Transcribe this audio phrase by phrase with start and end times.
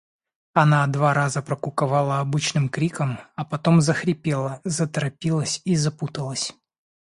[0.55, 6.53] Она два раза прокуковала обычным криком, а потом захрипела, заторопилась и запуталась.